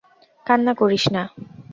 [0.45, 1.23] কান্না করিস না।